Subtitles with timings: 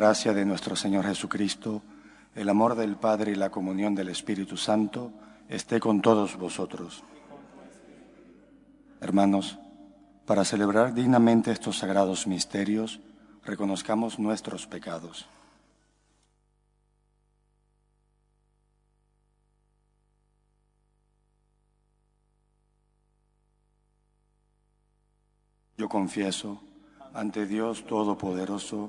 [0.00, 1.82] gracia de nuestro Señor Jesucristo,
[2.34, 5.12] el amor del Padre y la comunión del Espíritu Santo
[5.46, 7.04] esté con todos vosotros.
[9.02, 9.58] Hermanos,
[10.24, 12.98] para celebrar dignamente estos sagrados misterios,
[13.44, 15.28] reconozcamos nuestros pecados.
[25.76, 26.62] Yo confieso
[27.12, 28.88] ante Dios Todopoderoso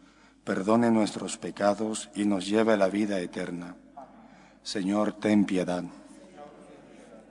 [0.43, 3.75] perdone nuestros pecados y nos lleve a la vida eterna.
[4.63, 5.83] Señor, ten piedad.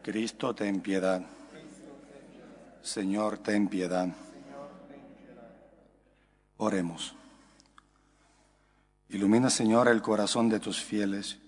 [0.03, 1.23] Cristo, ten piedad.
[2.83, 4.09] Señor, ten piedad.
[6.57, 7.15] Oremos.
[9.09, 11.39] Ilumina, Señor, el corazón de tus fieles,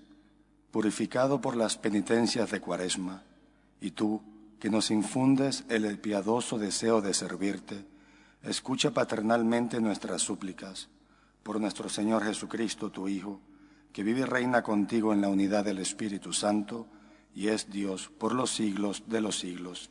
[0.72, 3.22] purificado por las penitencias de Cuaresma,
[3.80, 4.20] y tú,
[4.58, 7.84] que nos infundes el piadoso deseo de servirte,
[8.42, 10.88] escucha paternalmente nuestras súplicas
[11.42, 13.40] por nuestro Señor Jesucristo, tu Hijo,
[13.92, 16.86] que vive y reina contigo en la unidad del Espíritu Santo
[17.34, 19.90] y es Dios por los siglos de los siglos.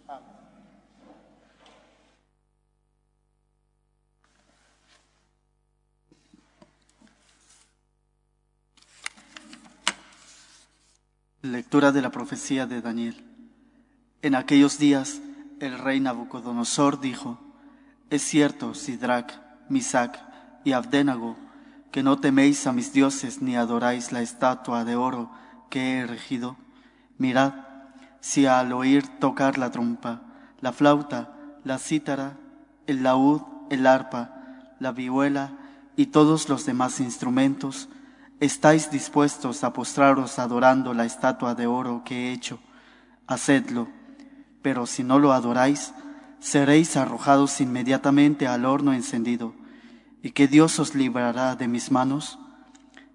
[11.42, 13.26] Lectura de la profecía de Daniel.
[14.22, 15.22] En aquellos días
[15.60, 17.40] el rey Nabucodonosor dijo,
[18.12, 20.31] Es cierto, Sidrac, Misac
[20.64, 21.36] y Abdenago,
[21.92, 25.30] que no teméis a mis dioses ni adoráis la estatua de oro
[25.70, 26.58] que he erigido.
[27.18, 27.54] Mirad,
[28.20, 30.22] si al oír tocar la trompa,
[30.62, 31.34] la flauta,
[31.64, 32.38] la cítara,
[32.88, 35.52] el laúd, el arpa, la vihuela
[35.96, 37.90] y todos los demás instrumentos,
[38.40, 42.60] estáis dispuestos a postraros adorando la estatua de oro que he hecho,
[43.28, 43.88] hacedlo.
[44.62, 45.94] Pero si no lo adoráis,
[46.40, 49.54] seréis arrojados inmediatamente al horno encendido.
[50.24, 52.38] ¿Y que Dios os librará de mis manos?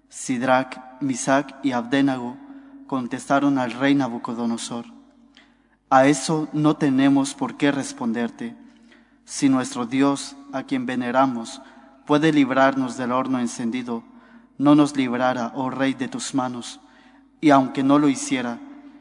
[0.09, 2.37] Sidrac, Misac y Abdenago
[2.87, 4.85] contestaron al rey Nabucodonosor.
[5.89, 8.55] A eso no tenemos por qué responderte.
[9.23, 11.61] Si nuestro Dios, a quien veneramos,
[12.05, 14.03] puede librarnos del horno encendido,
[14.57, 16.79] no nos librara, oh rey, de tus manos.
[17.39, 18.59] Y aunque no lo hiciera,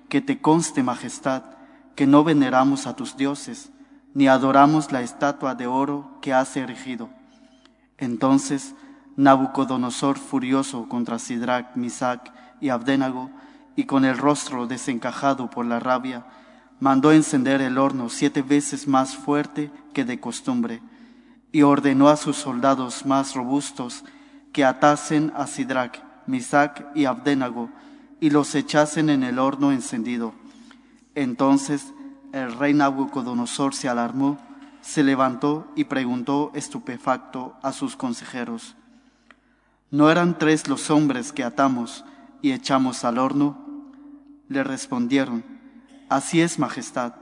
[0.09, 1.43] que te conste, majestad,
[1.97, 3.71] que no veneramos a tus dioses,
[4.15, 7.09] ni adoramos la estatua de oro que has erigido.
[7.99, 8.75] Entonces
[9.17, 13.31] Nabucodonosor, furioso contra Sidrac, Misac y Abdenago,
[13.75, 16.27] y con el rostro desencajado por la rabia,
[16.81, 20.83] mandó encender el horno siete veces más fuerte que de costumbre,
[21.51, 24.05] y ordenó a sus soldados más robustos
[24.53, 27.71] que atasen a Sidrac, Misac y Abdenago,
[28.21, 30.35] y los echasen en el horno encendido.
[31.15, 31.95] Entonces
[32.33, 34.39] el rey Nabucodonosor se alarmó,
[34.87, 38.77] se levantó y preguntó estupefacto a sus consejeros,
[39.91, 42.05] ¿no eran tres los hombres que atamos
[42.41, 43.59] y echamos al horno?
[44.49, 45.45] Le respondieron,
[46.09, 47.15] Así es, Majestad.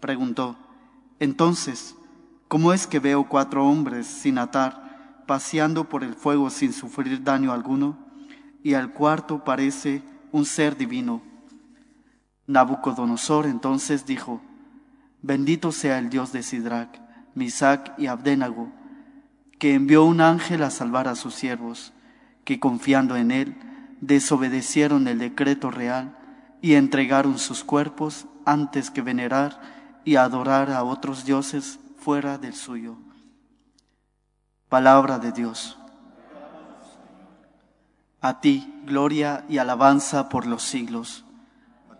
[0.00, 0.56] Preguntó,
[1.20, 1.94] Entonces,
[2.48, 7.52] ¿cómo es que veo cuatro hombres sin atar, paseando por el fuego sin sufrir daño
[7.52, 7.98] alguno,
[8.64, 11.22] y al cuarto parece un ser divino?
[12.48, 14.42] Nabucodonosor entonces dijo,
[15.22, 17.00] Bendito sea el Dios de Sidrac,
[17.34, 18.72] Misac y Abdenago,
[19.58, 21.92] que envió un ángel a salvar a sus siervos,
[22.44, 23.56] que confiando en él,
[24.00, 26.16] desobedecieron el decreto real
[26.62, 29.60] y entregaron sus cuerpos antes que venerar
[30.04, 32.96] y adorar a otros dioses fuera del suyo.
[34.68, 35.78] Palabra de Dios.
[38.22, 41.24] A ti, gloria y alabanza por los siglos.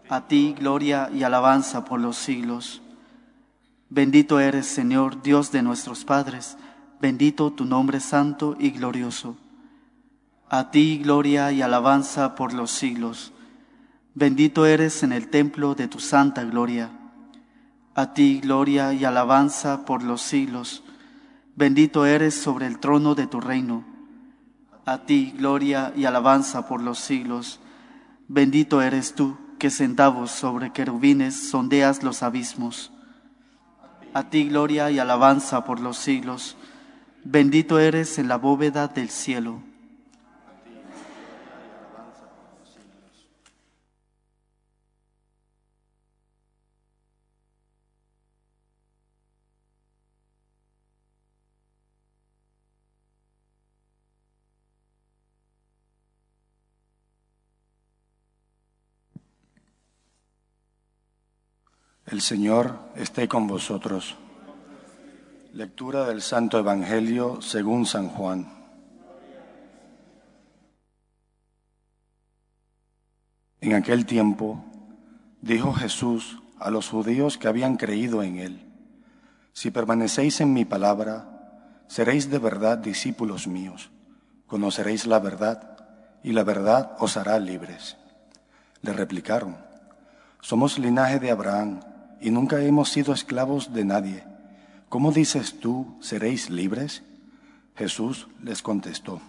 [0.08, 2.82] A ti, gloria y alabanza por los siglos.
[3.90, 6.56] Bendito eres, Señor, Dios de nuestros padres,
[7.00, 9.36] bendito tu nombre santo y glorioso.
[10.48, 13.32] A ti, gloria y alabanza por los siglos.
[14.14, 16.90] Bendito eres en el templo de tu santa gloria.
[17.94, 20.82] A ti, gloria y alabanza por los siglos.
[21.56, 23.90] Bendito eres sobre el trono de tu reino
[24.90, 27.60] a ti gloria y alabanza por los siglos.
[28.26, 32.92] Bendito eres tú, que sentados sobre querubines sondeas los abismos.
[34.12, 36.56] A ti gloria y alabanza por los siglos.
[37.22, 39.62] Bendito eres en la bóveda del cielo.
[62.20, 64.14] El Señor esté con vosotros.
[65.54, 68.46] Lectura del Santo Evangelio según San Juan.
[73.62, 74.62] En aquel tiempo
[75.40, 78.70] dijo Jesús a los judíos que habían creído en Él,
[79.54, 83.88] Si permanecéis en mi palabra, seréis de verdad discípulos míos,
[84.46, 85.78] conoceréis la verdad
[86.22, 87.96] y la verdad os hará libres.
[88.82, 89.56] Le replicaron,
[90.42, 91.80] Somos linaje de Abraham
[92.20, 94.24] y nunca hemos sido esclavos de nadie.
[94.88, 97.02] ¿Cómo dices tú, seréis libres?
[97.76, 99.20] Jesús les contestó,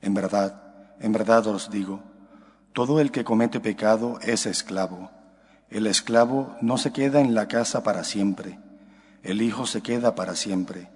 [0.00, 0.62] en verdad,
[1.00, 2.02] en verdad os digo,
[2.72, 5.10] todo el que comete pecado es esclavo.
[5.70, 8.58] El esclavo no se queda en la casa para siempre,
[9.22, 10.90] el Hijo se queda para siempre.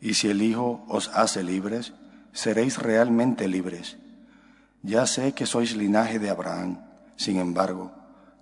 [0.00, 1.92] Y si el Hijo os hace libres,
[2.32, 3.98] seréis realmente libres.
[4.82, 6.80] Ya sé que sois linaje de Abraham,
[7.16, 7.92] sin embargo,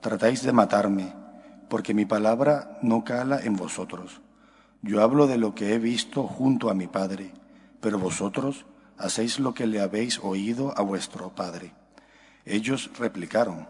[0.00, 1.12] tratáis de matarme
[1.68, 4.20] porque mi palabra no cala en vosotros.
[4.82, 7.32] Yo hablo de lo que he visto junto a mi Padre,
[7.80, 8.64] pero vosotros
[8.96, 11.72] hacéis lo que le habéis oído a vuestro Padre.
[12.44, 13.68] Ellos replicaron,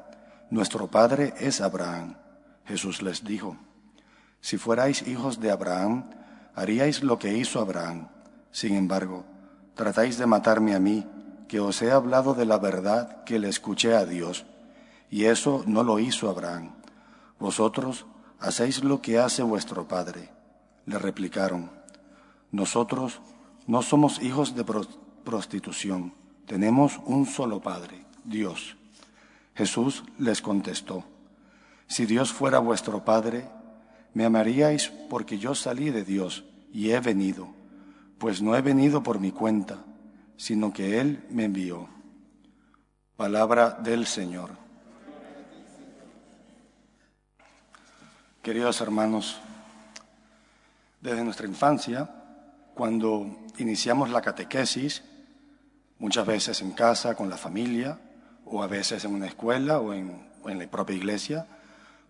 [0.50, 2.16] Nuestro Padre es Abraham.
[2.64, 3.56] Jesús les dijo,
[4.40, 6.10] Si fuerais hijos de Abraham,
[6.54, 8.08] haríais lo que hizo Abraham.
[8.50, 9.24] Sin embargo,
[9.74, 11.06] tratáis de matarme a mí,
[11.48, 14.44] que os he hablado de la verdad que le escuché a Dios,
[15.10, 16.77] y eso no lo hizo Abraham.
[17.38, 18.06] Vosotros
[18.40, 20.30] hacéis lo que hace vuestro Padre.
[20.86, 21.70] Le replicaron,
[22.50, 23.20] nosotros
[23.66, 24.64] no somos hijos de
[25.24, 26.14] prostitución,
[26.46, 28.76] tenemos un solo Padre, Dios.
[29.54, 31.04] Jesús les contestó,
[31.86, 33.48] si Dios fuera vuestro Padre,
[34.14, 37.48] me amaríais porque yo salí de Dios y he venido,
[38.18, 39.84] pues no he venido por mi cuenta,
[40.36, 41.88] sino que Él me envió.
[43.16, 44.67] Palabra del Señor.
[48.48, 49.36] Queridos hermanos,
[51.02, 52.08] desde nuestra infancia,
[52.72, 55.04] cuando iniciamos la catequesis,
[55.98, 57.98] muchas veces en casa, con la familia,
[58.46, 61.46] o a veces en una escuela o en, la propia iglesia,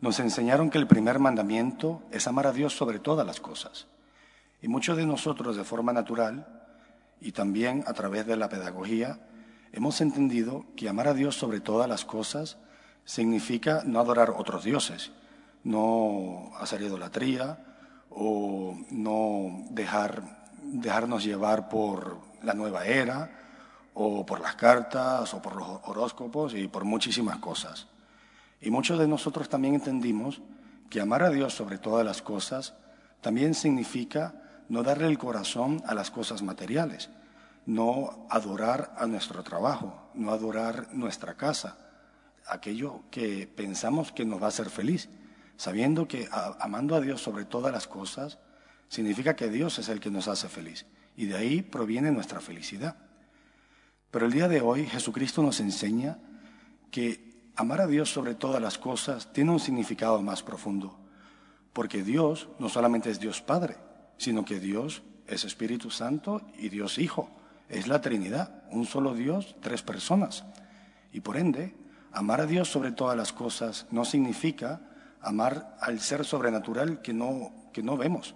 [0.01, 3.89] nos enseñaron que el primer mandamiento es amar a Dios sobre todas las cosas.
[4.63, 6.47] Y muchos de nosotros, de forma natural,
[7.21, 9.19] y también a través de la pedagogía,
[9.73, 12.59] hemos entendido que amar a Dios sobre todas las cosas
[13.05, 15.11] significa no adorar otros dioses,
[15.65, 17.59] no hacer idolatría
[18.11, 20.23] o no dejar,
[20.63, 23.31] dejarnos llevar por la nueva era
[23.95, 27.89] o por las cartas o por los horóscopos y por muchísimas cosas.
[28.61, 30.41] Y muchos de nosotros también entendimos
[30.91, 32.75] que amar a Dios sobre todas las cosas
[33.21, 34.35] también significa
[34.69, 37.11] no darle el corazón a las cosas materiales,
[37.67, 41.77] no adorar a nuestro trabajo, no adorar nuestra casa,
[42.47, 45.09] aquello que pensamos que nos va a hacer feliz
[45.59, 46.29] sabiendo que
[46.61, 48.39] amando a Dios sobre todas las cosas
[48.89, 50.87] significa que Dios es el que nos hace feliz
[51.17, 52.97] y de ahí proviene nuestra felicidad.
[54.13, 56.19] Pero el día de hoy Jesucristo nos enseña
[56.93, 60.97] que amar a Dios sobre todas las cosas tiene un significado más profundo,
[61.73, 63.77] porque Dios no solamente es Dios Padre,
[64.17, 67.31] sino que Dios es Espíritu Santo y Dios Hijo.
[67.69, 70.45] Es la Trinidad, un solo Dios, tres personas.
[71.13, 71.75] Y por ende,
[72.13, 74.88] amar a Dios sobre todas las cosas no significa
[75.21, 78.35] amar al ser sobrenatural que no, que no vemos,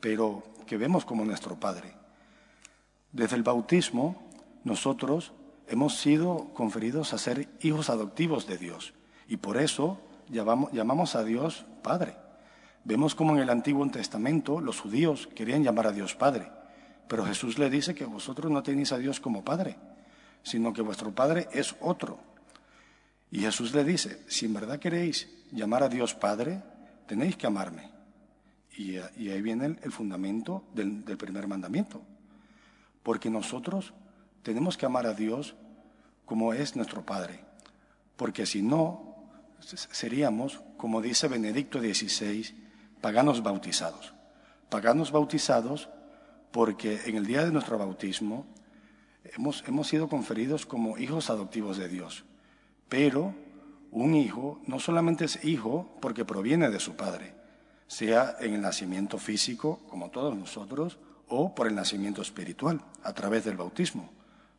[0.00, 1.94] pero que vemos como nuestro Padre.
[3.12, 4.22] Desde el bautismo,
[4.64, 5.32] nosotros
[5.68, 8.94] hemos sido conferidos a ser hijos adoptivos de Dios
[9.26, 12.16] y por eso llamamos, llamamos a Dios Padre.
[12.84, 16.50] Vemos como en el Antiguo Testamento los judíos querían llamar a Dios Padre,
[17.08, 19.76] pero Jesús le dice que vosotros no tenéis a Dios como Padre,
[20.42, 22.29] sino que vuestro Padre es otro.
[23.30, 26.62] Y Jesús le dice, si en verdad queréis llamar a Dios Padre,
[27.06, 27.90] tenéis que amarme.
[28.76, 32.02] Y, ahí viene el, fundamento del, del primer mandamiento.
[33.02, 33.92] Porque nosotros
[34.42, 35.54] tenemos que amar a Dios
[36.24, 37.44] como es nuestro Padre.
[38.16, 39.16] Porque si no,
[39.60, 42.54] seríamos, como dice Benedicto XVI,
[43.00, 44.14] paganos bautizados.
[44.68, 45.88] Paganos bautizados
[46.50, 48.46] porque en el día de nuestro bautismo
[49.24, 52.24] hemos, hemos sido conferidos como hijos adoptivos de Dios.
[52.90, 53.34] Pero
[53.92, 57.34] un hijo no solamente es hijo porque proviene de su padre,
[57.86, 63.44] sea en el nacimiento físico, como todos nosotros, o por el nacimiento espiritual, a través
[63.44, 64.10] del bautismo,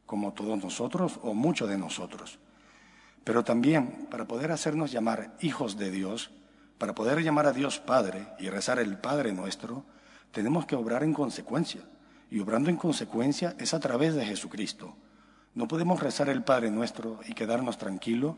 [0.05, 2.39] como todos nosotros o muchos de nosotros.
[3.25, 6.31] Pero también para poder hacernos llamar hijos de Dios,
[6.77, 9.83] para poder llamar a Dios Padre y rezar el Padre nuestro,
[10.31, 11.81] tenemos que obrar en consecuencia.
[12.29, 14.95] Y obrando en consecuencia es a través de Jesucristo.
[15.53, 18.35] No podemos rezar el Padre nuestro y quedarnos tranquilos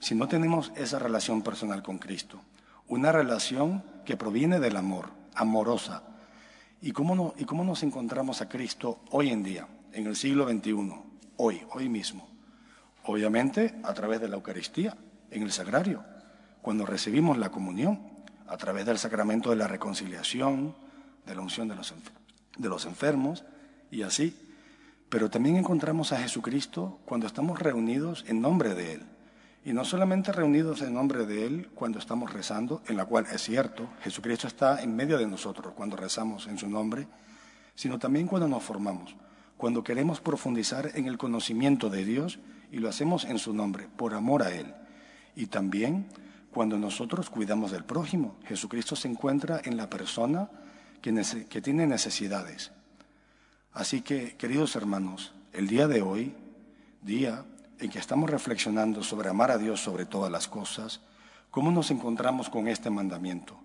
[0.00, 2.40] si no tenemos esa relación personal con Cristo.
[2.88, 6.02] Una relación que proviene del amor, amorosa.
[6.80, 10.94] ¿Y cómo, ¿Y cómo nos encontramos a Cristo hoy en día, en el siglo XXI,
[11.36, 12.28] hoy, hoy mismo?
[13.04, 14.96] Obviamente a través de la Eucaristía,
[15.30, 16.04] en el sagrario,
[16.60, 18.00] cuando recibimos la comunión,
[18.48, 20.74] a través del sacramento de la reconciliación,
[21.24, 23.44] de la unción de los enfermos
[23.90, 24.47] y así.
[25.08, 29.02] Pero también encontramos a Jesucristo cuando estamos reunidos en nombre de Él.
[29.64, 33.42] Y no solamente reunidos en nombre de Él cuando estamos rezando, en la cual es
[33.42, 37.06] cierto, Jesucristo está en medio de nosotros cuando rezamos en su nombre,
[37.74, 39.14] sino también cuando nos formamos,
[39.56, 42.38] cuando queremos profundizar en el conocimiento de Dios
[42.70, 44.74] y lo hacemos en su nombre, por amor a Él.
[45.34, 46.06] Y también
[46.52, 50.50] cuando nosotros cuidamos del prójimo, Jesucristo se encuentra en la persona
[51.00, 52.72] que, tiene necesidades.
[53.78, 56.34] Así que, queridos hermanos, el día de hoy,
[57.00, 57.44] día
[57.78, 61.00] en que estamos reflexionando sobre amar a Dios sobre todas las cosas,
[61.52, 63.56] ¿cómo nos encontramos con este mandamiento?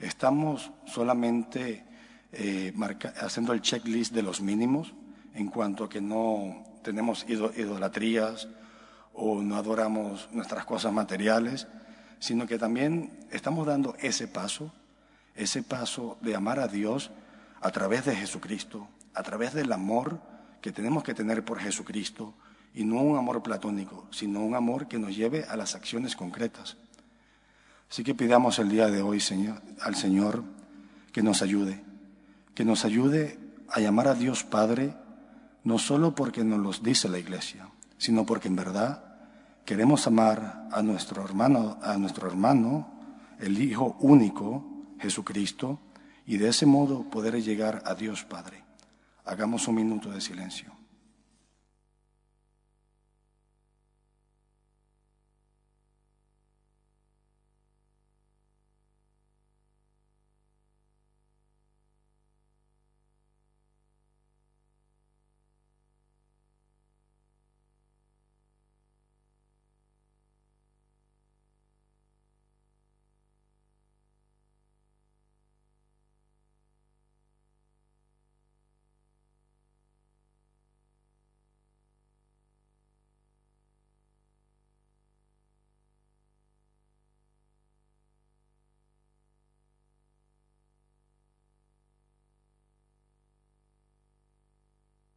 [0.00, 1.84] ¿Estamos solamente
[2.32, 2.74] eh,
[3.22, 4.92] haciendo el checklist de los mínimos
[5.34, 8.48] en cuanto a que no tenemos idolatrías
[9.12, 11.68] o no adoramos nuestras cosas materiales,
[12.18, 14.72] sino que también estamos dando ese paso
[15.36, 17.12] ese paso de amar a Dios
[17.60, 20.20] a través de Jesucristo, a través del amor
[20.60, 22.34] que tenemos que tener por Jesucristo,
[22.74, 26.76] y no un amor platónico, sino un amor que nos lleve a las acciones concretas.
[27.88, 30.42] Así que pidamos el día de hoy señor, al Señor
[31.12, 31.80] que nos ayude,
[32.54, 34.94] que nos ayude a llamar a Dios Padre,
[35.62, 39.04] no solo porque nos lo dice la Iglesia, sino porque en verdad
[39.64, 42.92] queremos amar a nuestro hermano, a nuestro hermano,
[43.38, 44.64] el Hijo único,
[44.98, 45.78] Jesucristo
[46.26, 48.63] y de ese modo poder llegar a Dios Padre.
[49.24, 50.73] Hagamos un minuto de silencio.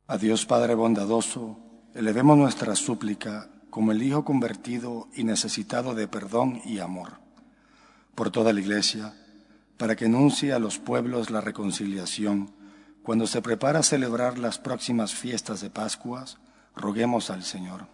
[0.10, 1.60] A Dios Padre bondadoso,
[1.94, 7.20] elevemos nuestra súplica como el Hijo convertido y necesitado de perdón y amor
[8.16, 9.14] por toda la Iglesia,
[9.76, 12.52] para que enuncie a los pueblos la reconciliación.
[13.04, 16.38] Cuando se prepara a celebrar las próximas fiestas de Pascuas,
[16.74, 17.88] roguemos al Señor.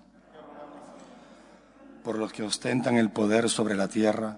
[2.03, 4.37] Por los que ostentan el poder sobre la tierra,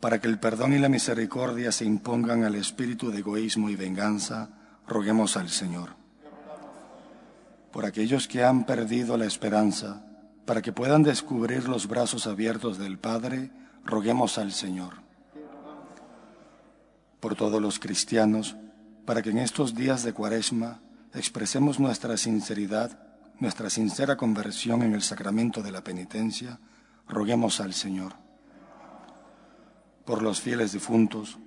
[0.00, 4.48] para que el perdón y la misericordia se impongan al espíritu de egoísmo y venganza,
[4.88, 6.03] roguemos al Señor
[7.74, 10.06] por aquellos que han perdido la esperanza,
[10.46, 13.50] para que puedan descubrir los brazos abiertos del Padre,
[13.84, 15.02] roguemos al Señor.
[17.18, 18.54] Por todos los cristianos,
[19.04, 20.82] para que en estos días de Cuaresma
[21.14, 22.96] expresemos nuestra sinceridad,
[23.40, 26.60] nuestra sincera conversión en el sacramento de la penitencia,
[27.08, 28.14] roguemos al Señor.
[30.04, 31.40] Por los fieles difuntos,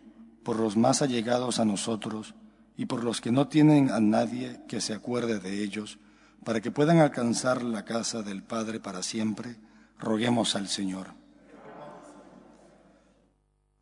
[0.44, 2.36] por los más allegados a nosotros
[2.76, 6.00] y por los que no tienen a nadie que se acuerde de ellos,
[6.48, 9.58] para que puedan alcanzar la casa del Padre para siempre,
[10.00, 11.08] roguemos al Señor.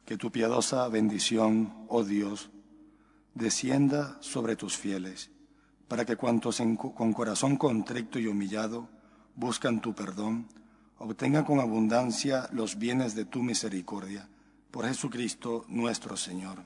[0.04, 2.50] Que tu piadosa bendición, oh Dios,
[3.36, 5.30] descienda sobre tus fieles,
[5.88, 6.60] para que cuantos
[6.96, 8.90] con corazón contrito y humillado
[9.36, 10.48] buscan tu perdón,
[10.98, 14.28] obtengan con abundancia los bienes de tu misericordia.
[14.72, 16.66] Por Jesucristo nuestro Señor.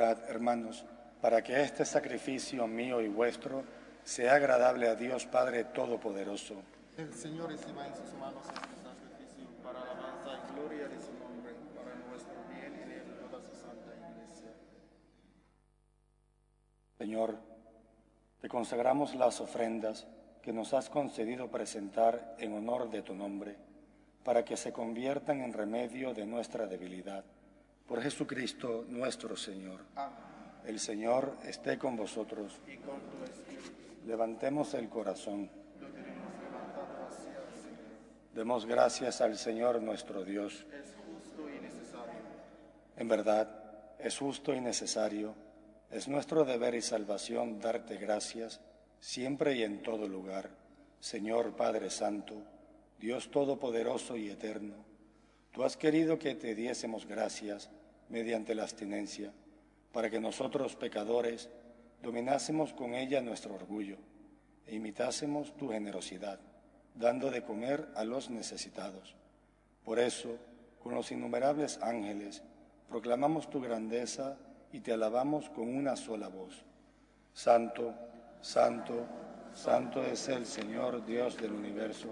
[0.00, 0.86] Orad, hermanos,
[1.20, 3.64] para que este sacrificio mío y vuestro
[4.02, 6.54] sea agradable a Dios Padre Todopoderoso.
[6.96, 11.12] El Señor reciba en sus manos este sacrificio para la alabanza y gloria de su
[11.22, 14.52] nombre, para nuestro bien y de toda su santa iglesia.
[16.96, 17.36] Señor,
[18.40, 20.06] te consagramos las ofrendas
[20.40, 23.54] que nos has concedido presentar en honor de tu nombre,
[24.24, 27.22] para que se conviertan en remedio de nuestra debilidad
[27.90, 29.80] por Jesucristo nuestro Señor.
[30.64, 32.60] El Señor esté con vosotros.
[32.68, 33.72] Y con tu espíritu.
[34.06, 35.50] Levantemos el corazón.
[35.80, 38.32] Lo tenemos levantado hacia el Señor.
[38.32, 40.64] Demos gracias al Señor nuestro Dios.
[40.72, 42.20] Es justo y necesario.
[42.96, 43.50] En verdad,
[43.98, 45.34] es justo y necesario.
[45.90, 48.60] Es nuestro deber y salvación darte gracias
[49.00, 50.48] siempre y en todo lugar.
[51.00, 52.40] Señor Padre Santo,
[53.00, 54.76] Dios Todopoderoso y Eterno,
[55.50, 57.68] tú has querido que te diésemos gracias
[58.10, 59.32] mediante la abstinencia,
[59.92, 61.48] para que nosotros pecadores
[62.02, 63.96] dominásemos con ella nuestro orgullo
[64.66, 66.38] e imitásemos tu generosidad,
[66.94, 69.16] dando de comer a los necesitados.
[69.84, 70.36] Por eso,
[70.82, 72.42] con los innumerables ángeles,
[72.88, 74.36] proclamamos tu grandeza
[74.72, 76.64] y te alabamos con una sola voz.
[77.32, 77.94] Santo,
[78.40, 79.06] santo,
[79.54, 82.08] santo es el Señor Dios del universo.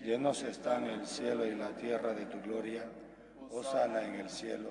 [0.00, 2.84] Llenos están el cielo y la tierra de tu gloria.
[3.62, 4.70] sana en el cielo.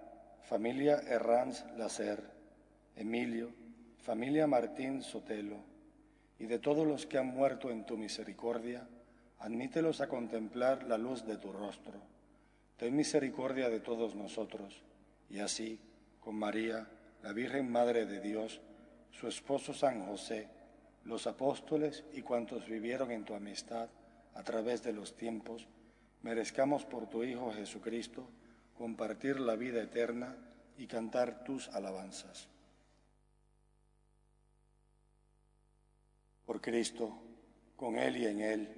[0.43, 2.23] familia Herranz Lacer,
[2.95, 3.51] Emilio,
[3.97, 5.57] familia Martín Sotelo,
[6.39, 8.87] y de todos los que han muerto en tu misericordia,
[9.39, 11.99] admítelos a contemplar la luz de tu rostro.
[12.77, 14.81] Ten misericordia de todos nosotros,
[15.29, 15.79] y así,
[16.19, 16.87] con María,
[17.21, 18.59] la Virgen Madre de Dios,
[19.11, 20.47] su esposo San José,
[21.05, 23.89] los apóstoles y cuantos vivieron en tu amistad
[24.33, 25.67] a través de los tiempos,
[26.23, 28.27] merezcamos por tu Hijo Jesucristo
[28.81, 30.35] compartir la vida eterna
[30.75, 32.47] y cantar tus alabanzas.
[36.47, 37.13] Por Cristo,
[37.75, 38.69] con Él y en Él,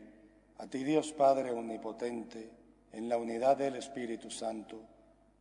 [0.57, 2.51] a ti Dios Padre Omnipotente,
[2.91, 4.81] en la unidad del Espíritu Santo,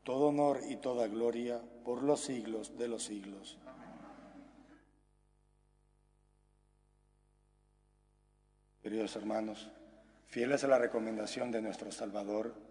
[0.04, 3.58] todo honor y toda gloria por los siglos de los siglos.
[8.80, 9.68] Queridos hermanos,
[10.28, 12.70] fieles a la recomendación de nuestro Salvador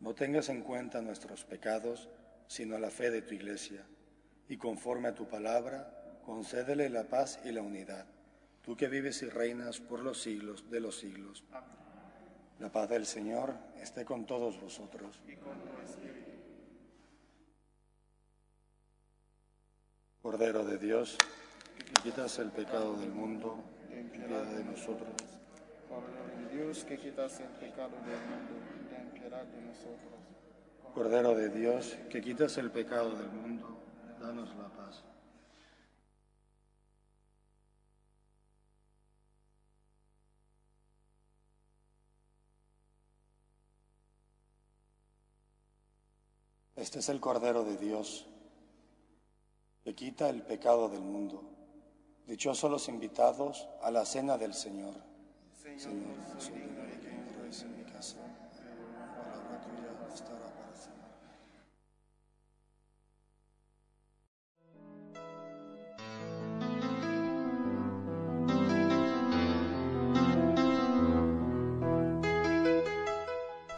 [0.00, 2.08] No tengas en cuenta nuestros pecados,
[2.46, 3.84] sino la fe de tu iglesia,
[4.48, 8.06] y conforme a tu palabra, concédele la paz y la unidad,
[8.62, 11.44] tú que vives y reinas por los siglos de los siglos.
[12.58, 15.20] La paz del Señor esté con todos vosotros.
[20.22, 21.18] Cordero de Dios,
[21.76, 25.12] que quitas el pecado del mundo, ten piedad de nosotros.
[25.88, 28.79] Cordero de Dios, que quitas el pecado del mundo,
[30.94, 33.78] Cordero de Dios, que quitas el pecado del mundo,
[34.20, 35.02] danos la paz.
[46.76, 48.26] Este es el Cordero de Dios,
[49.84, 51.42] que quita el pecado del mundo.
[52.26, 54.94] Dichosos los invitados a la cena del Señor.
[55.76, 56.79] Señor, soy digno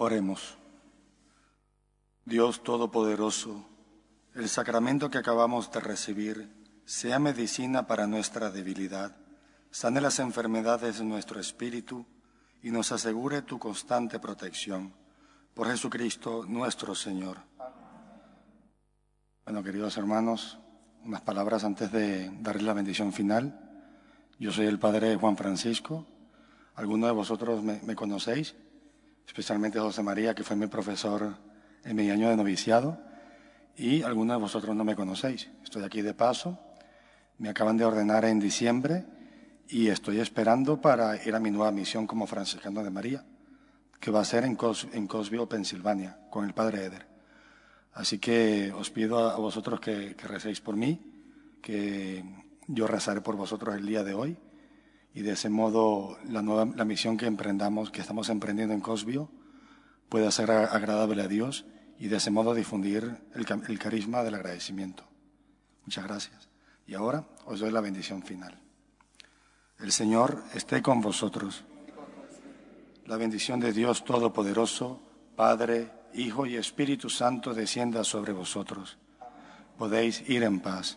[0.00, 0.56] Oremos.
[2.24, 3.66] Dios Todopoderoso,
[4.36, 9.16] el sacramento que acabamos de recibir sea medicina para nuestra debilidad,
[9.72, 12.06] sane las enfermedades de nuestro espíritu
[12.62, 14.94] y nos asegure tu constante protección.
[15.52, 17.38] Por Jesucristo nuestro Señor.
[19.44, 20.60] Bueno, queridos hermanos,
[21.04, 23.68] unas palabras antes de darle la bendición final.
[24.38, 26.06] Yo soy el Padre Juan Francisco.
[26.76, 28.54] Algunos de vosotros me, me conocéis
[29.28, 31.36] especialmente José María, que fue mi profesor
[31.84, 32.98] en mi año de noviciado,
[33.76, 35.50] y algunos de vosotros no me conocéis.
[35.62, 36.58] Estoy aquí de paso,
[37.36, 39.04] me acaban de ordenar en diciembre
[39.68, 43.24] y estoy esperando para ir a mi nueva misión como franciscano de María,
[44.00, 47.06] que va a ser en, Cos en Cosville, Pensilvania, con el Padre Eder.
[47.92, 51.00] Así que os pido a vosotros que, que recéis por mí,
[51.60, 52.24] que
[52.66, 54.38] yo rezaré por vosotros el día de hoy
[55.18, 59.28] y de ese modo la, nueva, la misión que emprendamos, que estamos emprendiendo en Cosbio,
[60.08, 61.66] pueda ser agradable a Dios
[61.98, 65.02] y de ese modo difundir el, el carisma del agradecimiento.
[65.84, 66.48] Muchas gracias.
[66.86, 68.60] Y ahora os doy la bendición final.
[69.80, 71.64] El Señor esté con vosotros.
[73.06, 75.02] La bendición de Dios Todopoderoso,
[75.34, 78.98] Padre, Hijo y Espíritu Santo descienda sobre vosotros.
[79.76, 80.96] Podéis ir en paz.